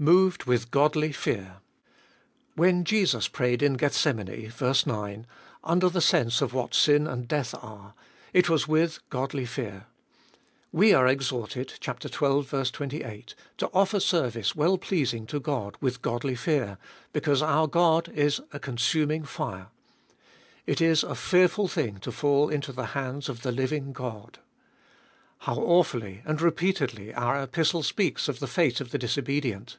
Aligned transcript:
Moved 0.00 0.44
with 0.44 0.70
godly 0.70 1.10
fear. 1.10 1.56
When 2.54 2.84
Jesus 2.84 3.26
prayed 3.26 3.64
in 3.64 3.72
Gethsemane 3.74 4.48
(v. 4.48 4.72
9), 4.86 5.26
under 5.64 5.88
the 5.88 6.00
sense 6.00 6.40
of 6.40 6.54
what 6.54 6.72
sin 6.72 7.08
and 7.08 7.26
death 7.26 7.52
are, 7.60 7.94
it 8.32 8.48
was 8.48 8.68
with 8.68 9.00
godly 9.10 9.44
fear. 9.44 9.86
We 10.70 10.94
are 10.94 11.08
exhorted 11.08 11.72
(xii. 11.82 12.08
28) 12.08 13.34
to 13.56 13.70
offer 13.74 13.98
service 13.98 14.54
well 14.54 14.78
pleasing 14.78 15.26
to 15.26 15.40
God 15.40 15.76
with 15.80 16.00
godly 16.00 16.36
fear, 16.36 16.78
because 17.12 17.42
our 17.42 17.66
God 17.66 18.08
is 18.10 18.40
a 18.52 18.60
con 18.60 18.76
suming 18.76 19.26
fire. 19.26 19.66
It 20.64 20.80
is 20.80 21.02
a 21.02 21.16
fearful 21.16 21.66
thing 21.66 21.98
to 22.02 22.12
fall 22.12 22.50
into 22.50 22.70
the 22.70 22.86
hands 22.94 23.28
of 23.28 23.42
the 23.42 23.50
living 23.50 23.92
God. 23.92 24.38
How 25.38 25.56
awfully 25.56 26.22
and 26.24 26.40
repeatedly 26.40 27.12
our 27.14 27.42
Epistle 27.42 27.82
speaks 27.82 28.28
of 28.28 28.38
the 28.38 28.46
fate 28.46 28.80
of 28.80 28.92
the 28.92 28.98
disobedient. 28.98 29.76